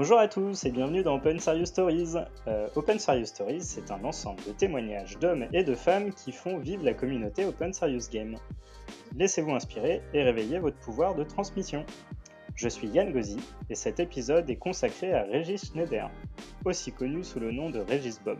Bonjour 0.00 0.18
à 0.18 0.28
tous 0.28 0.64
et 0.64 0.70
bienvenue 0.70 1.02
dans 1.02 1.16
Open 1.16 1.38
Serious 1.38 1.66
Stories. 1.66 2.14
Euh, 2.46 2.68
Open 2.74 2.98
Serious 2.98 3.26
Stories, 3.26 3.60
c'est 3.60 3.90
un 3.90 4.02
ensemble 4.02 4.42
de 4.46 4.52
témoignages 4.52 5.18
d'hommes 5.18 5.46
et 5.52 5.62
de 5.62 5.74
femmes 5.74 6.14
qui 6.14 6.32
font 6.32 6.56
vivre 6.56 6.82
la 6.82 6.94
communauté 6.94 7.44
Open 7.44 7.74
Serious 7.74 8.08
Game. 8.10 8.38
Laissez-vous 9.14 9.50
inspirer 9.50 10.00
et 10.14 10.22
réveillez 10.22 10.58
votre 10.58 10.78
pouvoir 10.78 11.14
de 11.16 11.22
transmission. 11.22 11.84
Je 12.54 12.70
suis 12.70 12.88
Yann 12.88 13.12
Gozi 13.12 13.36
et 13.68 13.74
cet 13.74 14.00
épisode 14.00 14.48
est 14.48 14.56
consacré 14.56 15.12
à 15.12 15.24
Régis 15.24 15.66
Schneider, 15.66 16.10
aussi 16.64 16.92
connu 16.92 17.22
sous 17.22 17.38
le 17.38 17.52
nom 17.52 17.68
de 17.68 17.80
Régis 17.80 18.22
Bob, 18.24 18.38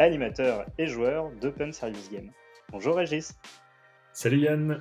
animateur 0.00 0.66
et 0.76 0.88
joueur 0.88 1.30
d'Open 1.40 1.72
Serious 1.72 2.10
Game. 2.10 2.32
Bonjour 2.72 2.96
Régis. 2.96 3.38
Salut 4.12 4.40
Yann. 4.40 4.80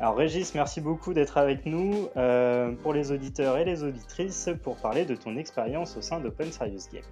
Alors 0.00 0.16
Régis, 0.16 0.54
merci 0.54 0.80
beaucoup 0.80 1.14
d'être 1.14 1.38
avec 1.38 1.66
nous 1.66 2.08
euh, 2.16 2.72
pour 2.82 2.92
les 2.92 3.12
auditeurs 3.12 3.56
et 3.56 3.64
les 3.64 3.84
auditrices 3.84 4.50
pour 4.62 4.76
parler 4.76 5.04
de 5.04 5.14
ton 5.14 5.36
expérience 5.36 5.96
au 5.96 6.02
sein 6.02 6.20
d'Open 6.20 6.50
Serious 6.50 6.88
Game. 6.92 7.02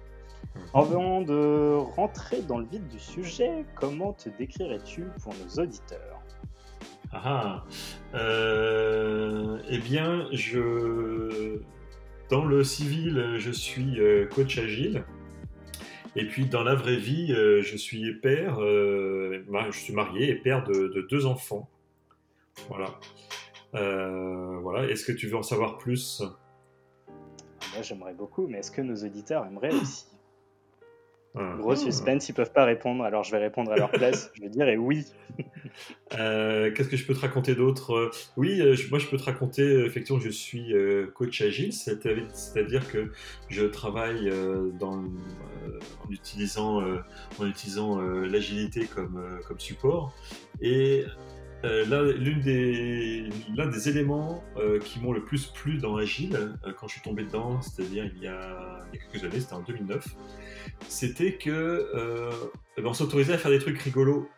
Mhm. 0.55 0.61
Avant 0.73 1.21
de 1.21 1.75
rentrer 1.95 2.41
dans 2.41 2.59
le 2.59 2.65
vif 2.65 2.87
du 2.89 2.99
sujet, 2.99 3.65
comment 3.75 4.13
te 4.13 4.29
décrirais-tu 4.29 5.05
pour 5.23 5.33
nos 5.33 5.63
auditeurs? 5.63 6.21
Ah, 7.13 7.63
euh, 8.15 9.59
eh 9.69 9.77
bien, 9.77 10.27
je 10.31 11.61
dans 12.29 12.43
le 12.43 12.63
civil, 12.63 13.35
je 13.37 13.51
suis 13.51 13.99
euh, 13.99 14.25
coach 14.25 14.57
agile. 14.57 15.03
Et 16.15 16.27
puis 16.27 16.45
dans 16.45 16.63
la 16.63 16.75
vraie 16.75 16.97
vie, 16.97 17.29
je 17.29 17.75
suis 17.75 18.13
père, 18.13 18.59
je 18.59 19.41
suis 19.71 19.93
marié 19.93 20.29
et 20.29 20.35
père 20.35 20.63
de 20.63 21.07
deux 21.09 21.25
enfants. 21.25 21.67
Voilà. 22.67 22.99
Euh, 23.75 24.59
voilà. 24.59 24.87
Est-ce 24.89 25.05
que 25.05 25.11
tu 25.11 25.27
veux 25.27 25.37
en 25.37 25.43
savoir 25.43 25.77
plus? 25.77 26.21
Moi, 27.07 27.81
j'aimerais 27.81 28.13
beaucoup, 28.13 28.47
mais 28.47 28.59
est-ce 28.59 28.71
que 28.71 28.81
nos 28.81 28.95
auditeurs 28.95 29.45
aimeraient 29.45 29.73
aussi 29.73 30.05
ah. 31.35 31.55
Gros 31.57 31.75
suspense, 31.75 32.29
ils 32.29 32.33
peuvent 32.33 32.53
pas 32.53 32.63
répondre, 32.63 33.03
alors 33.03 33.23
je 33.23 33.31
vais 33.31 33.39
répondre 33.39 33.71
à 33.71 33.75
leur 33.75 33.89
place. 33.89 34.29
je 34.35 34.41
vais 34.41 34.49
dire 34.49 34.69
et 34.69 34.77
oui. 34.77 35.07
Euh, 36.19 36.71
qu'est-ce 36.71 36.89
que 36.89 36.95
je 36.95 37.07
peux 37.07 37.15
te 37.15 37.21
raconter 37.21 37.55
d'autre? 37.55 38.11
Oui, 38.37 38.61
euh, 38.61 38.75
moi 38.91 38.99
je 38.99 39.07
peux 39.07 39.17
te 39.17 39.23
raconter, 39.23 39.83
effectivement, 39.83 40.21
je 40.21 40.29
suis 40.29 40.75
coach 41.15 41.41
agile, 41.41 41.73
c'est-à-dire 41.73 42.87
que 42.87 43.11
je 43.49 43.65
travaille 43.65 44.31
dans, 44.79 44.99
en 44.99 46.11
utilisant, 46.11 46.83
en 47.39 47.47
utilisant 47.47 47.99
l'agilité 47.99 48.85
comme, 48.85 49.39
comme 49.47 49.59
support. 49.59 50.13
Et 50.61 51.03
euh, 51.63 51.85
l'un 51.85 53.67
des, 53.67 53.89
éléments 53.89 54.43
euh, 54.57 54.79
qui 54.79 54.99
m'ont 54.99 55.13
le 55.13 55.23
plus 55.23 55.45
plu 55.45 55.77
dans 55.77 55.95
Agile, 55.95 56.35
euh, 56.35 56.73
quand 56.77 56.87
je 56.87 56.93
suis 56.93 57.01
tombé 57.01 57.23
dedans, 57.23 57.61
c'est-à-dire 57.61 58.09
il, 58.15 58.21
y 58.21 58.27
a 58.27 58.81
quelques 58.91 59.23
années, 59.23 59.39
c'était 59.39 59.53
en 59.53 59.61
2009, 59.61 60.05
c'était 60.89 61.35
que 61.35 61.89
ben, 62.75 62.85
on 62.85 62.93
s'autorisait 62.93 63.33
à 63.33 63.37
faire 63.37 63.51
des 63.51 63.59
trucs 63.59 63.79
rigolos. 63.79 64.29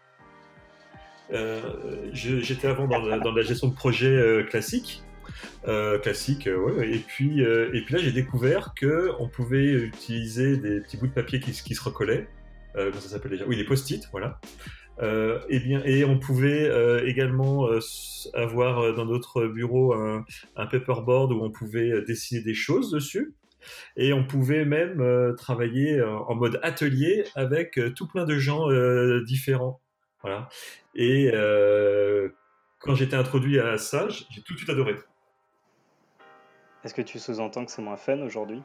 J'étais 2.14 2.68
avant 2.68 2.88
dans 2.88 3.32
la, 3.32 3.42
gestion 3.42 3.70
de 3.70 3.76
projet 3.76 4.46
classique, 4.48 5.04
classique, 6.04 6.48
et 6.48 7.00
puis 7.08 7.38
là 7.38 7.98
j'ai 7.98 8.12
découvert 8.12 8.74
que 8.76 9.12
on 9.20 9.28
pouvait 9.28 9.72
utiliser 9.72 10.58
des 10.58 10.80
petits 10.82 10.98
bouts 10.98 11.08
de 11.08 11.14
papier 11.14 11.40
qui, 11.40 11.52
qui 11.52 11.74
se 11.74 11.84
recollaient. 11.84 12.28
comment 12.76 12.94
ça 13.00 13.10
s'appelle 13.10 13.32
déjà? 13.32 13.46
Oui, 13.48 13.58
des 13.58 13.64
post-it, 13.64 14.08
voilà. 14.12 14.40
Euh, 15.00 15.40
et, 15.50 15.60
bien, 15.60 15.84
et 15.84 16.06
on 16.06 16.20
pouvait 16.20 16.70
euh, 16.70 17.06
également 17.06 17.68
euh, 17.70 17.80
avoir 18.34 18.94
dans 18.94 19.06
notre 19.06 19.46
bureau 19.46 19.94
un, 19.94 20.26
un, 20.56 20.66
paperboard 20.66 21.34
où 21.34 21.44
on 21.44 21.52
pouvait 21.52 22.02
dessiner 22.04 22.42
des 22.42 22.54
choses 22.54 22.92
dessus. 22.92 23.36
Et 23.98 24.14
on 24.14 24.24
pouvait 24.24 24.64
même 24.64 25.34
travailler 25.38 26.00
en 26.00 26.36
mode 26.36 26.60
atelier 26.62 27.24
avec 27.34 27.80
tout 27.96 28.08
plein 28.08 28.24
de 28.24 28.38
gens 28.38 28.68
différents. 29.24 29.82
Voilà. 30.22 30.50
Et 30.94 31.32
quand 32.78 32.94
j'étais 32.94 33.16
introduit 33.16 33.60
à 33.60 33.80
ça, 33.80 34.08
j'ai 34.08 34.44
tout 34.44 34.54
de 34.54 34.60
suite 34.60 34.70
adoré. 34.70 34.98
Est-ce 36.84 36.94
que 36.94 37.02
tu 37.02 37.18
sous-entends 37.18 37.66
que 37.66 37.72
c'est 37.72 37.82
moins 37.82 37.98
fun 37.98 38.20
aujourd'hui? 38.22 38.62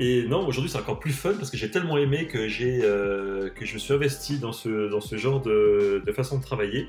Et 0.00 0.26
non, 0.26 0.46
aujourd'hui 0.46 0.70
c'est 0.70 0.78
encore 0.78 1.00
plus 1.00 1.12
fun 1.12 1.34
parce 1.34 1.50
que 1.50 1.56
j'ai 1.56 1.70
tellement 1.70 1.98
aimé 1.98 2.26
que, 2.26 2.48
j'ai, 2.48 2.80
euh, 2.82 3.50
que 3.50 3.64
je 3.64 3.74
me 3.74 3.78
suis 3.78 3.92
investi 3.92 4.38
dans 4.38 4.52
ce, 4.52 4.88
dans 4.88 5.00
ce 5.00 5.16
genre 5.16 5.40
de, 5.40 6.02
façon 6.14 6.38
de 6.38 6.42
travailler. 6.42 6.88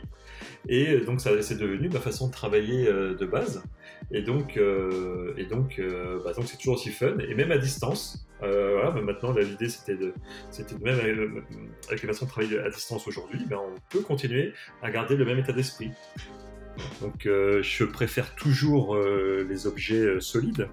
Et 0.67 0.97
donc 0.97 1.21
ça 1.21 1.29
c'est 1.41 1.57
devenu 1.57 1.89
ma 1.89 1.99
façon 1.99 2.27
de 2.27 2.31
travailler 2.31 2.88
euh, 2.88 3.16
de 3.16 3.25
base. 3.25 3.63
Et 4.11 4.21
donc, 4.21 4.57
euh, 4.57 5.33
et 5.38 5.45
donc, 5.45 5.81
bah, 6.23 6.31
c'est 6.45 6.57
toujours 6.57 6.75
aussi 6.75 6.89
fun. 6.89 7.17
Et 7.27 7.35
même 7.35 7.51
à 7.51 7.57
distance, 7.57 8.27
maintenant 8.41 9.33
l'idée 9.33 9.69
c'était 9.69 9.95
de, 9.95 10.13
même 10.81 11.44
avec, 11.88 12.01
les 12.01 12.07
façons 12.07 12.25
de 12.25 12.29
travailler 12.29 12.59
à 12.59 12.69
distance 12.69 13.07
aujourd'hui, 13.07 13.39
ben, 13.47 13.57
on 13.57 13.75
peut 13.89 14.01
continuer 14.01 14.53
à 14.81 14.91
garder 14.91 15.15
le 15.15 15.25
même 15.25 15.39
état 15.39 15.53
d'esprit. 15.53 15.91
Donc 17.01 17.25
euh, 17.25 17.61
je 17.61 17.84
préfère 17.84 18.35
toujours 18.35 18.95
euh, 18.95 19.45
les 19.47 19.67
objets 19.67 20.00
euh, 20.00 20.19
solides, 20.19 20.69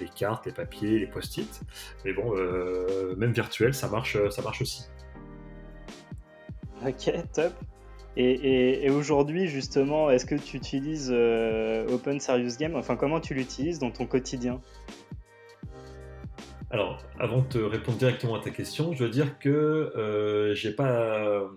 les 0.00 0.08
cartes, 0.08 0.46
les 0.46 0.52
papiers, 0.52 0.98
les 0.98 1.06
post-it. 1.06 1.60
Mais 2.04 2.12
bon, 2.12 2.34
même 3.16 3.32
virtuel, 3.32 3.72
ça 3.72 3.88
marche, 3.88 4.16
ça 4.30 4.42
marche 4.42 4.62
aussi. 4.62 4.84
Ok, 6.84 7.12
top. 7.32 7.52
Et, 8.16 8.90
aujourd'hui, 8.90 9.46
justement, 9.46 10.10
est-ce 10.10 10.26
que 10.26 10.34
tu 10.34 10.56
utilises 10.56 11.10
Open 11.10 12.18
Serious 12.18 12.56
Game? 12.58 12.74
Enfin, 12.74 12.96
comment 12.96 13.20
tu 13.20 13.34
l'utilises 13.34 13.78
dans 13.78 13.92
ton 13.92 14.06
quotidien? 14.06 14.60
Alors, 16.70 17.02
avant 17.18 17.40
de 17.40 17.48
te 17.48 17.58
répondre 17.58 17.98
directement 17.98 18.36
à 18.36 18.40
ta 18.40 18.50
question, 18.50 18.92
je 18.92 19.02
veux 19.04 19.10
dire 19.10 19.38
que 19.38 20.52
j'ai 20.54 20.72
pas 20.72 21.50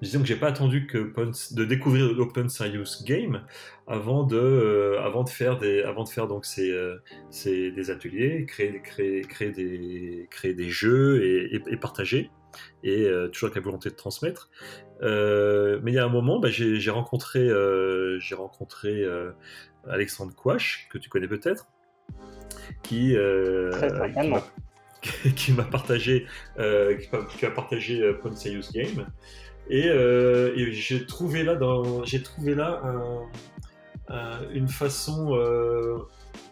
disons 0.00 0.20
que 0.20 0.26
j'ai 0.26 0.36
pas 0.36 0.48
attendu 0.48 0.86
que 0.86 1.12
de 1.54 1.64
découvrir 1.64 2.12
l'Open 2.12 2.48
Serious 2.48 3.04
Game 3.04 3.44
avant 3.86 4.24
de, 4.24 4.36
euh, 4.36 5.02
avant 5.02 5.24
de 5.24 5.28
faire 5.28 5.58
des, 5.58 5.82
avant 5.82 6.04
de 6.04 6.08
faire 6.08 6.26
donc 6.26 6.44
ces, 6.44 6.70
euh, 6.70 6.98
des 7.44 7.90
ateliers, 7.90 8.46
créer, 8.46 8.80
créer, 8.82 9.22
créer 9.22 9.50
des, 9.50 10.26
créer 10.30 10.54
des 10.54 10.68
jeux 10.68 11.22
et, 11.24 11.54
et, 11.54 11.76
partager, 11.76 12.30
et 12.82 13.04
euh, 13.04 13.28
toujours 13.28 13.48
avec 13.48 13.56
la 13.56 13.62
volonté 13.62 13.90
de 13.90 13.94
transmettre. 13.94 14.50
mais 15.00 15.92
il 15.92 15.94
y 15.94 15.98
a 15.98 16.04
un 16.04 16.10
moment, 16.10 16.38
bah, 16.38 16.48
j'ai 16.50 16.90
rencontré, 16.90 17.48
j'ai 18.18 18.34
rencontré 18.34 19.04
Alexandre 19.88 20.34
Quash 20.34 20.88
que 20.90 20.98
tu 20.98 21.08
connais 21.08 21.28
peut-être, 21.28 21.68
qui, 22.82 23.16
qui 25.36 25.52
m'a 25.52 25.64
partagé, 25.64 26.26
qui, 26.56 27.46
a 27.46 27.50
partagé 27.50 28.08
Open 28.08 28.36
Serious 28.36 28.70
Game. 28.72 29.06
Euh, 29.70 30.52
et, 30.56 30.72
j'ai 30.72 31.06
trouvé 31.06 31.42
là, 31.42 31.54
dans, 31.54 32.04
j'ai 32.04 32.22
trouvé 32.22 32.54
là 32.54 32.82
une 34.52 34.68
façon 34.68 35.36
euh, 35.36 35.98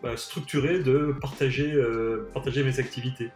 bah, 0.02 0.16
structurée 0.16 0.80
de 0.80 1.14
partager, 1.20 1.72
euh, 1.72 2.28
partager 2.34 2.64
mes 2.64 2.80
activités. 2.80 3.30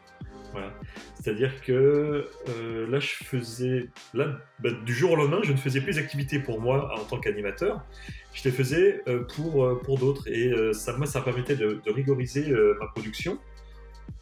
C'est-à-dire 1.15 1.61
que 1.63 2.29
là, 2.89 2.99
je 3.01 3.25
faisais, 3.25 3.89
là, 4.15 4.39
bah, 4.61 4.71
du 4.85 4.95
jour 4.95 5.13
au 5.13 5.17
lendemain, 5.17 5.41
je 5.43 5.53
ne 5.53 5.57
faisais 5.57 5.81
plus 5.81 5.97
d'activités 5.97 6.39
pour 6.39 6.61
moi 6.61 6.93
en 6.99 7.05
tant 7.05 7.19
qu'animateur. 7.19 7.85
Je 8.35 8.45
les 8.45 8.51
faisais 8.51 9.03
pour, 9.35 9.81
pour 9.83 9.99
d'autres. 9.99 10.29
Et 10.29 10.53
ça, 10.73 10.97
moi, 10.97 11.07
ça 11.07 11.21
permettait 11.21 11.57
de, 11.57 11.81
rigoriser 11.87 12.51
ma 12.81 12.87
production 12.89 13.39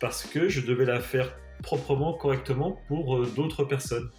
parce 0.00 0.24
que 0.24 0.48
je 0.48 0.60
devais 0.60 0.84
la 0.84 1.00
faire 1.00 1.36
proprement, 1.62 2.12
correctement 2.14 2.80
pour 2.88 3.26
d'autres 3.26 3.64
personnes. 3.64 4.10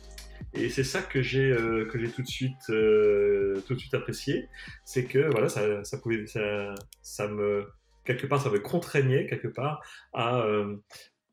Et 0.54 0.70
c'est 0.70 0.84
ça 0.84 1.02
que 1.02 1.22
j'ai 1.22 1.52
euh, 1.52 1.88
tout 2.16 2.22
de 2.22 2.28
suite 2.28 2.70
euh, 2.70 3.62
tout 3.68 3.74
de 3.76 3.80
suite 3.80 3.94
apprécié, 3.94 4.50
c'est 4.86 5.06
que 5.06 5.30
voilà 5.32 5.50
ça, 5.50 5.84
ça 5.84 5.98
pouvait 5.98 6.26
ça, 6.26 6.74
ça, 7.02 7.28
me 7.28 7.66
quelque 8.06 8.28
part 8.28 8.42
ça 8.42 8.50
me 8.50 8.60
contraignait 8.60 9.26
quelque 9.28 9.48
part 9.48 9.82
à 10.14 10.40
euh, 10.42 10.76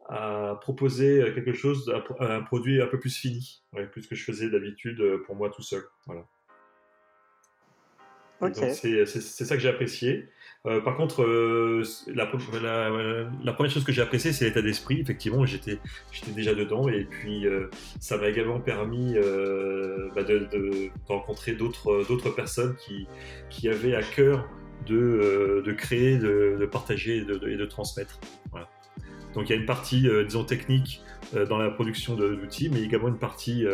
à 0.09 0.59
proposer 0.61 1.33
quelque 1.35 1.55
chose, 1.55 1.93
un 2.21 2.43
produit 2.43 2.83
un 2.83 2.87
peu 2.87 2.99
plus 2.99 3.15
fini, 3.17 3.63
ouais, 3.73 3.87
plus 3.87 4.07
que 4.07 4.15
je 4.15 4.25
faisais 4.25 4.51
d'habitude 4.51 5.03
pour 5.27 5.37
moi 5.37 5.51
tout 5.51 5.63
seul. 5.63 5.83
Voilà. 6.07 6.27
C'est 8.53 9.07
ça 9.07 9.57
que 9.57 9.63
j'ai 9.63 9.69
apprécié. 9.69 10.29
Euh, 10.67 10.81
par 10.81 10.97
contre, 10.97 11.23
euh, 11.23 11.83
la, 12.09 12.27
première 12.27 13.71
chose 13.71 13.85
que 13.85 13.93
j'ai 13.93 14.03
appréciée, 14.03 14.33
c'est 14.33 14.47
l'état 14.47 14.63
d'esprit. 14.63 15.01
Effectivement, 15.01 15.45
j'étais 15.45 15.79
déjà 16.35 16.55
dedans 16.55 16.89
et 16.89 17.05
puis 17.05 17.47
euh, 17.47 17.71
ça 18.01 18.17
m'a 18.17 18.29
également 18.29 18.61
permis 18.61 19.15
bah, 19.15 20.23
de, 20.23 20.91
rencontrer 21.07 21.53
d'autres 21.53 22.31
personnes 22.31 22.77
qui, 22.77 23.07
qui 23.51 23.69
avaient 23.69 23.95
à 23.95 24.03
cœur 24.03 24.49
de, 24.87 25.63
de 25.65 25.73
créer, 25.73 26.19
de, 26.19 26.69
partager 26.71 27.19
et 27.19 27.25
de, 27.25 27.65
transmettre. 27.67 28.19
Donc 29.35 29.49
il 29.49 29.51
y 29.51 29.53
a 29.53 29.61
une 29.61 29.67
partie, 29.67 30.09
disons, 30.25 30.45
technique 30.45 31.03
dans 31.33 31.59
la 31.59 31.71
production 31.71 32.15
d'outils, 32.15 32.71
mais 32.71 32.83
également 32.83 33.09
une 33.09 33.19
partie, 33.19 33.65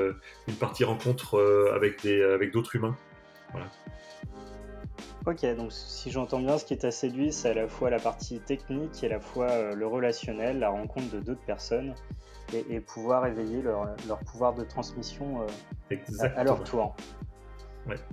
une 0.48 0.54
partie 0.54 0.84
rencontre 0.84 1.38
avec 1.74 2.02
d'autres 2.02 2.34
avec 2.34 2.74
humains. 2.74 2.96
Voilà. 3.52 3.66
Ok, 5.26 5.44
donc 5.54 5.70
si 5.70 6.10
j'entends 6.10 6.40
bien, 6.40 6.56
ce 6.56 6.64
qui 6.64 6.78
t'a 6.78 6.90
séduit, 6.90 7.30
c'est 7.30 7.50
à 7.50 7.54
la 7.54 7.68
fois 7.68 7.90
la 7.90 7.98
partie 7.98 8.40
technique 8.40 9.04
et 9.04 9.06
à 9.06 9.10
la 9.10 9.20
fois 9.20 9.50
euh, 9.50 9.74
le 9.74 9.86
relationnel, 9.86 10.58
la 10.58 10.70
rencontre 10.70 11.10
de 11.10 11.20
d'autres 11.20 11.44
personnes 11.44 11.94
et, 12.52 12.80
pouvoir 12.80 13.26
éveiller 13.26 13.62
leur, 13.62 14.18
pouvoir 14.26 14.54
de 14.54 14.64
transmission 14.64 15.42
euh, 15.92 15.96
à, 16.36 16.42
leur 16.42 16.64
tour. 16.64 16.96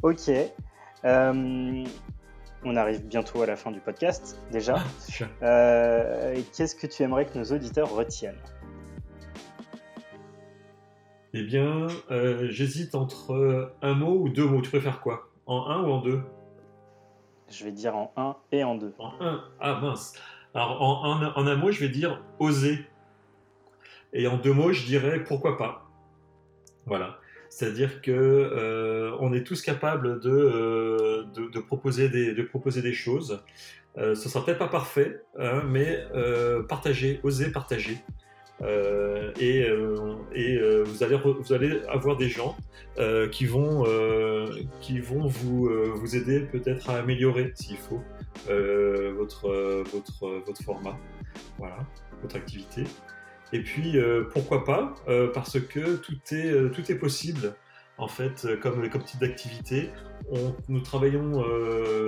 Ok. 0.03 0.29
Euh, 1.05 1.85
on 2.63 2.75
arrive 2.75 3.05
bientôt 3.05 3.41
à 3.41 3.45
la 3.45 3.55
fin 3.55 3.71
du 3.71 3.79
podcast, 3.79 4.39
déjà. 4.51 4.77
Ah, 5.41 6.33
qu'est-ce 6.55 6.75
que 6.75 6.87
tu 6.87 7.03
aimerais 7.03 7.25
que 7.25 7.37
nos 7.37 7.45
auditeurs 7.45 7.93
retiennent? 7.93 8.41
Eh 11.33 11.43
bien, 11.43 11.87
j'hésite 12.49 12.95
entre 12.95 13.73
un 13.81 13.93
mot 13.93 14.19
ou 14.19 14.29
deux 14.29 14.45
mots. 14.45 14.61
Tu 14.61 14.69
préfères 14.69 15.01
quoi? 15.01 15.29
En 15.45 15.67
un 15.67 15.83
ou 15.83 15.91
en 15.91 16.01
deux? 16.01 16.21
Je 17.49 17.63
vais 17.63 17.71
dire 17.71 17.95
en 17.95 18.11
1 18.17 18.35
et 18.51 18.63
en 18.63 18.75
2. 18.75 18.93
En 18.99 19.13
1 19.21 19.43
Ah 19.59 19.79
mince. 19.79 20.13
Alors 20.53 20.81
en, 20.81 21.21
en, 21.23 21.47
un 21.47 21.55
mot, 21.55 21.71
je 21.71 21.79
vais 21.79 21.89
dire 21.89 22.21
oser. 22.39 22.85
Et 24.13 24.27
en 24.27 24.37
deux 24.37 24.53
mots, 24.53 24.73
je 24.73 24.85
dirais 24.85 25.23
pourquoi 25.23 25.57
pas. 25.57 25.85
Voilà. 26.85 27.17
C'est-à-dire 27.57 28.03
que 28.03 28.11
euh, 28.11 29.17
on 29.19 29.33
est 29.33 29.41
tous 29.41 29.63
capables 29.63 30.19
de, 30.19 30.29
euh, 30.29 31.23
de, 31.33 31.59
proposer, 31.59 32.07
des, 32.07 32.35
de 32.35 32.43
proposer 32.43 32.83
des 32.83 32.93
choses. 32.93 33.41
Euh, 33.97 34.13
ce 34.13 34.29
sera 34.29 34.45
peut-être 34.45 34.59
pas 34.59 34.67
parfait, 34.67 35.23
hein, 35.39 35.63
mais 35.67 36.05
partager, 36.69 37.19
oser 37.23 37.51
partager. 37.51 37.97
Et, 39.39 39.65
et 40.35 40.59
vous, 40.83 41.03
allez 41.03 41.17
vous 41.17 41.51
allez 41.51 41.81
avoir 41.87 42.15
des 42.15 42.29
gens 42.29 42.55
qui 43.31 43.47
vont, 43.47 43.85
qui 44.79 44.99
vont 44.99 45.25
vous, 45.25 45.67
vous 45.95 46.15
aider 46.15 46.41
peut-être 46.41 46.91
à 46.91 46.99
améliorer, 46.99 47.53
s'il 47.55 47.77
faut, 47.77 48.03
votre, 48.45 49.49
votre, 49.91 50.27
votre 50.45 50.63
format, 50.63 50.95
voilà, 51.57 51.79
votre 52.21 52.35
activité. 52.35 52.83
Et 53.53 53.61
puis, 53.61 53.97
pourquoi 54.33 54.65
pas 54.65 54.93
Parce 55.33 55.59
que 55.59 55.95
tout 55.97 56.17
est, 56.31 56.71
tout 56.71 56.91
est 56.91 56.97
possible 56.97 57.53
en 57.97 58.07
fait, 58.07 58.47
comme, 58.61 58.87
comme 58.89 59.03
type 59.03 59.19
d'activité. 59.19 59.89
nous, 60.67 60.81
travaillons, 60.81 61.43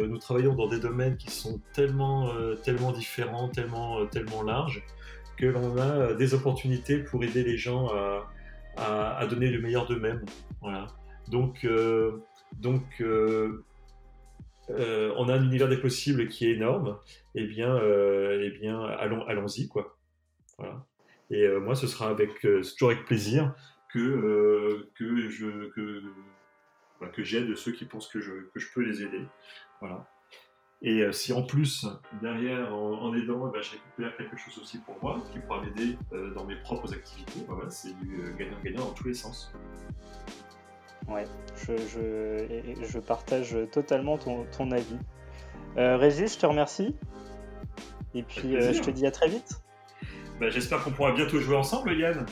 nous 0.08 0.18
travaillons 0.18 0.54
dans 0.54 0.68
des 0.68 0.80
domaines 0.80 1.18
qui 1.18 1.32
sont 1.32 1.62
tellement, 1.74 2.30
tellement 2.64 2.92
différents, 2.92 3.50
tellement, 3.50 4.06
tellement 4.08 4.44
larges, 4.44 4.84
que 5.40 5.46
l'on 5.46 5.78
a 5.78 5.92
euh, 5.92 6.16
des 6.16 6.34
opportunités 6.34 7.00
pour 7.00 7.24
aider 7.24 7.44
les 7.44 7.58
gens 7.58 7.90
à, 8.78 9.26
donner 9.28 9.50
le 9.50 9.62
meilleur 9.62 9.88
d'eux-mêmes. 9.88 10.24
Voilà. 10.62 10.88
Donc, 11.30 11.66
euh, 11.66 12.24
donc 12.54 12.84
euh, 13.02 13.64
on 14.70 15.28
a 15.30 15.34
un 15.34 15.44
univers 15.44 15.68
des 15.68 15.78
possibles 15.78 16.28
qui 16.28 16.46
est 16.48 16.54
énorme. 16.54 16.98
Eh 17.36 17.46
bien, 17.46 17.78
eh 17.78 18.52
bien 18.52 18.82
allons, 18.84 19.26
allons-y, 19.26 19.68
quoi. 19.68 19.98
Voilà. 20.58 20.86
Et 21.32 21.48
moi, 21.60 21.76
ce 21.76 21.88
sera 21.88 22.10
avec, 22.10 22.40
toujours 22.40 22.92
avec 22.92 23.06
plaisir 23.06 23.54
que, 23.94 24.90
que 24.96 25.30
je 25.30 25.70
que, 25.70 26.04
que 27.14 27.24
j'aide 27.24 27.56
ceux 27.56 27.72
qui 27.72 27.86
pensent 27.86 28.08
que 28.08 28.20
je, 28.20 28.32
que 28.54 28.60
je 28.60 28.68
peux 28.74 28.82
les 28.82 29.04
aider. 29.04 29.22
Voilà. 29.80 30.08
Et 30.82 31.02
euh, 31.02 31.12
si 31.12 31.34
en 31.34 31.44
plus, 31.44 31.86
derrière, 32.22 32.74
en, 32.74 33.14
aidant, 33.14 33.50
eh 33.50 33.52
ben, 33.52 33.62
je 33.62 33.72
récupère 33.72 34.16
quelque 34.16 34.38
chose 34.38 34.58
aussi 34.60 34.78
pour 34.80 34.98
moi, 35.02 35.22
qui 35.32 35.40
pourra 35.40 35.62
m'aider 35.62 35.98
euh, 36.14 36.34
dans 36.34 36.46
mes 36.46 36.56
propres 36.56 36.94
activités, 36.94 37.42
voilà, 37.48 37.70
c'est 37.70 37.94
du 38.00 38.22
euh, 38.22 38.34
gagnant-gagnant 38.38 38.86
dans 38.86 38.94
tous 38.94 39.08
les 39.08 39.14
sens. 39.14 39.54
Ouais, 41.08 41.26
je, 41.58 41.76
je, 41.76 42.86
je 42.86 43.00
partage 43.00 43.58
totalement 43.72 44.18
ton, 44.18 44.46
ton 44.46 44.72
avis. 44.72 44.98
Régis, 45.76 46.36
je 46.36 46.40
te 46.40 46.46
remercie. 46.46 46.96
Et 48.14 48.24
puis, 48.24 48.60
je 48.60 48.82
te 48.82 48.92
dis 48.92 49.06
à 49.06 49.12
très 49.12 49.28
vite. 49.28 49.62
Ben, 50.40 50.50
j'espère 50.50 50.84
qu'on 50.84 50.92
pourra 50.92 51.12
bientôt 51.12 51.40
jouer 51.40 51.58
ensemble, 51.58 51.94
Yann. 51.94 52.26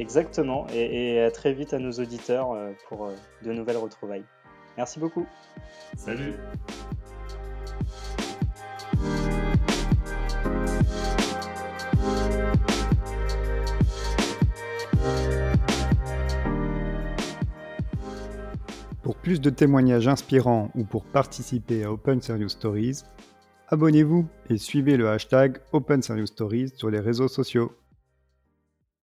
Exactement, 0.00 0.66
et, 0.72 1.14
et 1.14 1.22
à 1.22 1.30
très 1.30 1.52
vite 1.52 1.72
à 1.74 1.78
nos 1.78 1.92
auditeurs 1.92 2.56
pour 2.88 3.12
de 3.44 3.52
nouvelles 3.52 3.76
retrouvailles. 3.76 4.24
Merci 4.76 4.98
beaucoup. 4.98 5.26
Salut. 5.96 6.34
Pour 19.02 19.16
plus 19.16 19.40
de 19.40 19.50
témoignages 19.50 20.08
inspirants 20.08 20.70
ou 20.74 20.84
pour 20.84 21.04
participer 21.04 21.84
à 21.84 21.92
Open 21.92 22.20
Serious 22.20 22.50
Stories, 22.50 23.02
abonnez-vous 23.70 24.26
et 24.48 24.58
suivez 24.58 24.96
le 24.96 25.08
hashtag 25.08 25.58
Open 25.72 26.02
Serious 26.02 26.26
Stories 26.26 26.72
sur 26.76 26.90
les 26.90 26.98
réseaux 26.98 27.28
sociaux. 27.28 27.72